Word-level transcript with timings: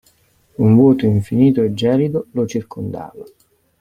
Un 0.57 0.73
vuoto 0.73 1.05
infinito 1.05 1.61
e 1.61 1.75
gelido 1.75 2.25
lo 2.31 2.47
circondava. 2.47 3.23